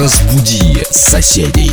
[0.00, 1.70] Разбуди соседей.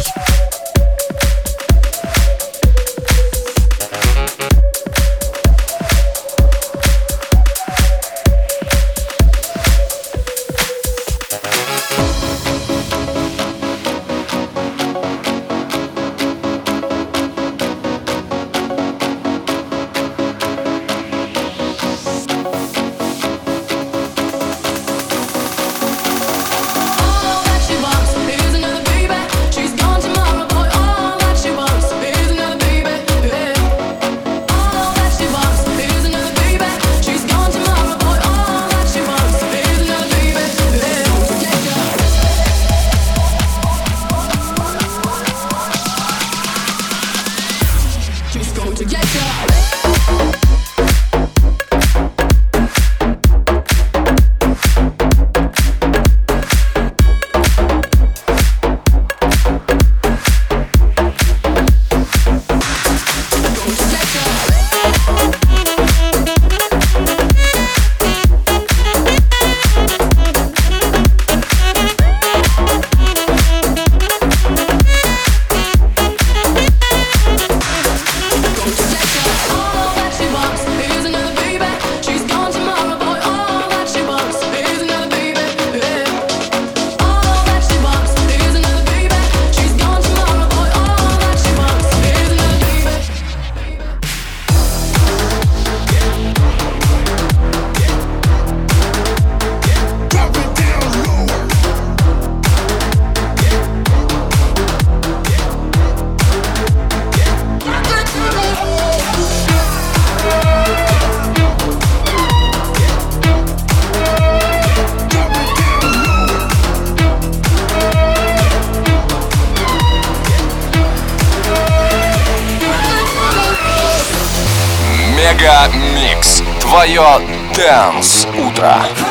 [128.57, 129.06] bruh.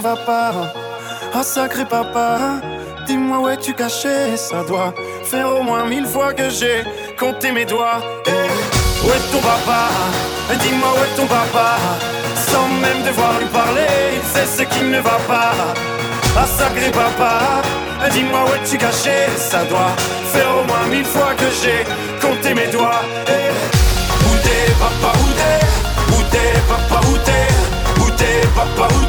[0.00, 0.52] Va pas.
[1.34, 2.60] Ah sacré papa,
[3.06, 4.36] dis-moi où es-tu caché?
[4.36, 4.92] Ça doit
[5.24, 6.84] faire au moins mille fois que j'ai
[7.18, 8.00] compté mes doigts.
[8.26, 8.30] Eh,
[9.04, 9.88] où est ton papa?
[10.60, 11.76] Dis-moi où est ton papa?
[12.50, 15.52] Sans même devoir lui parler, il sait ce qui ne va pas.
[16.36, 17.62] Ah sacré papa,
[18.10, 19.28] dis-moi où es-tu caché?
[19.36, 19.94] Ça doit
[20.32, 21.84] faire au moins mille fois que j'ai
[22.20, 23.02] compté mes doigts.
[23.28, 23.50] Eh,
[24.26, 26.14] où t'es papa, où t'es?
[26.14, 28.02] Où t'es papa, où t'es?
[28.02, 29.01] Où t'es papa, Où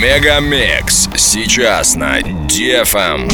[0.00, 1.10] Мегамикс.
[1.14, 3.30] Сейчас на DFM.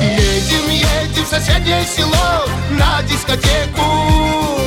[0.00, 4.62] Едем, едем в соседнее село на дискотеку.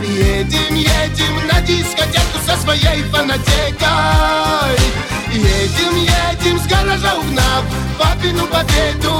[0.00, 4.78] Едем, едем на дискотеку со своей фанатекой.
[5.30, 7.64] Едем, едем с гаража угнав
[7.98, 9.12] папину победу.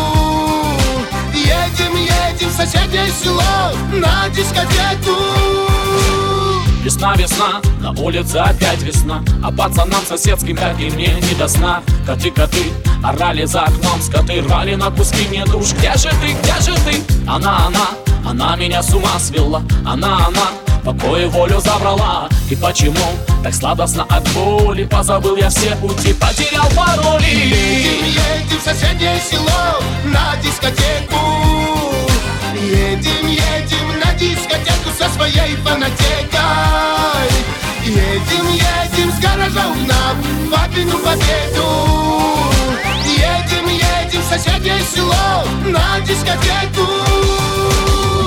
[1.34, 5.68] Едем, едем в соседнее село на дискотеку
[6.82, 11.82] Весна, весна, на улице опять весна А пацанам соседским, как и мне, не до сна.
[12.06, 12.64] Коты, коты,
[13.02, 15.26] орали за окном Скоты рвали на куски.
[15.28, 17.02] Мне душ Где же ты, где же ты?
[17.26, 17.88] Она, она,
[18.24, 19.62] она меня с ума свела.
[19.84, 20.48] Она, она,
[20.84, 22.28] покой и волю забрала.
[22.50, 22.96] И почему
[23.42, 24.84] так сладостно от боли?
[24.84, 27.24] Позабыл я все пути, потерял пароли.
[27.24, 31.18] Едем, едем в соседнее село на дискотеку.
[32.54, 33.87] Едем, едем
[34.18, 37.28] дискотеку со своей фанатекой.
[37.84, 40.16] Едем, едем с гаража угнав
[40.50, 41.66] папину победу.
[43.04, 46.86] Едем, едем в соседнее село на дискотеку.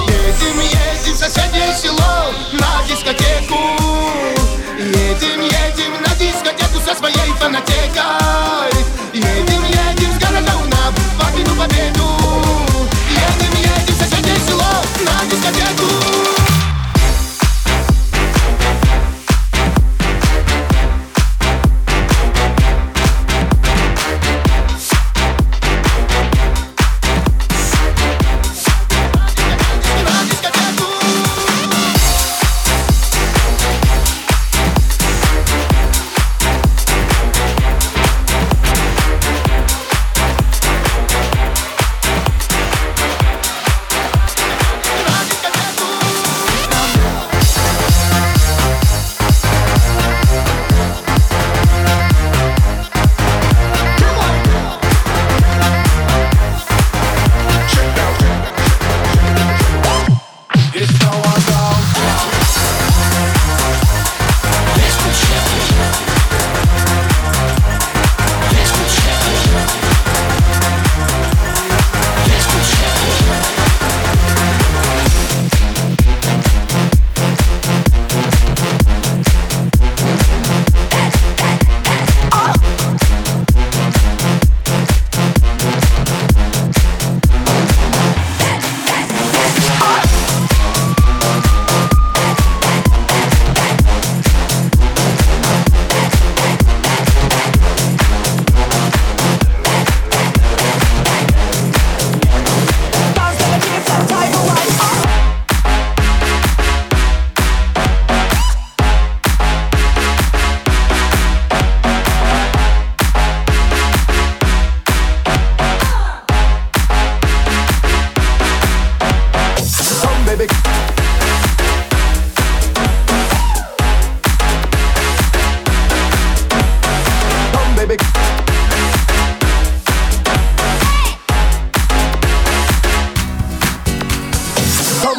[0.08, 3.60] Едем, едем в соседнее село на дискотеку.
[4.80, 7.91] Едем, едем на дискотеку со своей фанатекой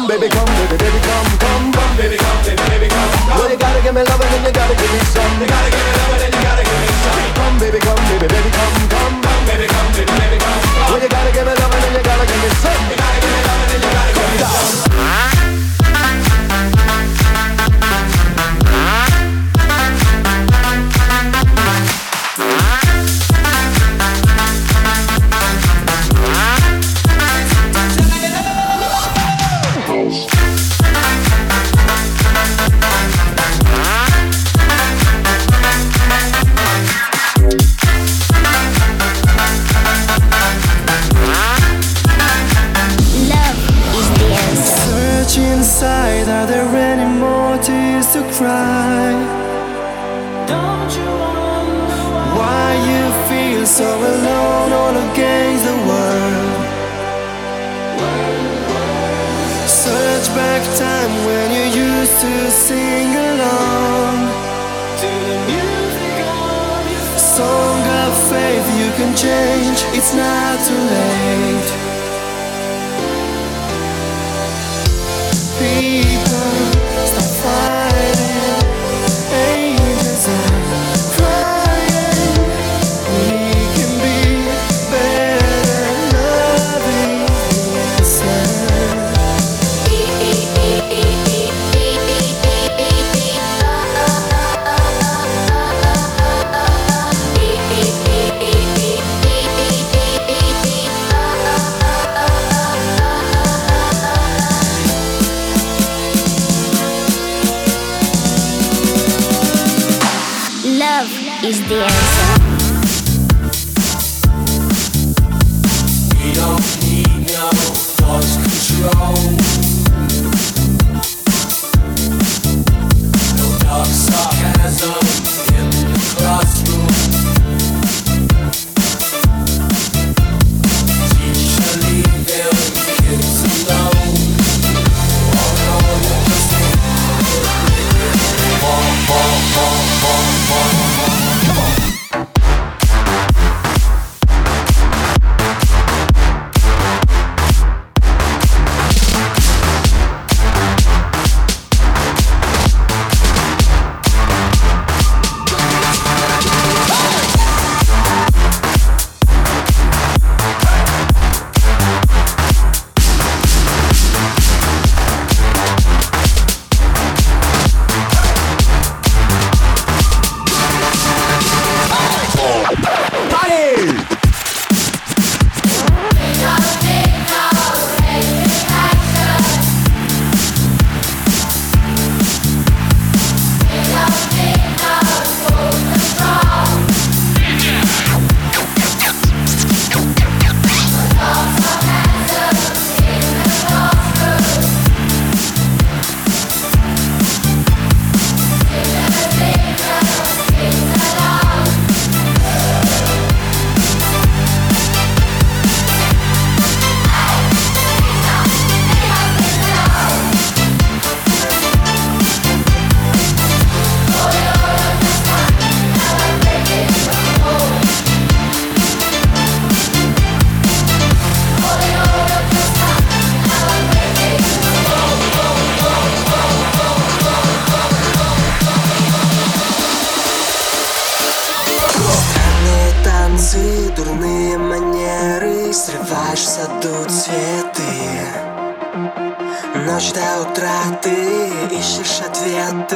[0.03, 3.39] Come baby, come baby, baby, come, come, come baby, come baby, baby, come, come.
[3.39, 5.31] Well, you gotta give me loving and you gotta give me some.
[5.39, 7.23] You gotta give me loving and you gotta give me some.
[7.39, 10.91] Come baby, come baby, baby, come, come, come baby, come baby, baby, come, come.
[10.91, 12.83] Well, you gotta give me loving and you gotta give me some.
[12.91, 15.32] You gotta give me loving and you gotta give me some.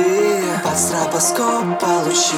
[0.08, 2.36] Пошли под стробоскоп получи.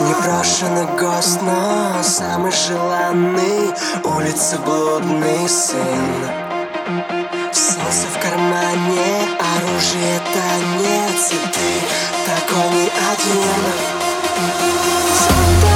[0.00, 3.72] Непрошенный гость, но самый желанный.
[4.04, 5.78] Улица блудный сын.
[7.52, 11.70] Солнце в кармане, оружие танец И ты
[12.26, 13.62] такой не один
[15.18, 15.75] Солнце